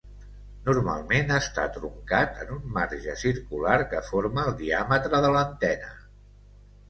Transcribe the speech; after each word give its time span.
Normalment 0.67 1.33
està 1.35 1.65
truncat 1.75 2.39
en 2.45 2.53
un 2.55 2.63
marge 2.79 3.13
circular 3.25 3.77
que 3.91 4.01
forma 4.07 4.45
el 4.47 4.57
diàmetre 4.65 5.19
de 5.27 5.31
l'antena. 5.37 5.93